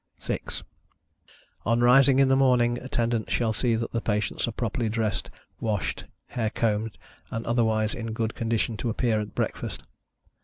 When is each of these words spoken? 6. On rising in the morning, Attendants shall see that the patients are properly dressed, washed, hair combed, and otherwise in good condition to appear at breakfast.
6. 0.17 0.63
On 1.63 1.79
rising 1.81 2.17
in 2.17 2.27
the 2.27 2.35
morning, 2.35 2.79
Attendants 2.79 3.31
shall 3.31 3.53
see 3.53 3.75
that 3.75 3.91
the 3.91 4.01
patients 4.01 4.47
are 4.47 4.51
properly 4.51 4.89
dressed, 4.89 5.29
washed, 5.59 6.05
hair 6.29 6.49
combed, 6.49 6.97
and 7.29 7.45
otherwise 7.45 7.93
in 7.93 8.11
good 8.11 8.33
condition 8.33 8.77
to 8.77 8.89
appear 8.89 9.21
at 9.21 9.35
breakfast. 9.35 9.83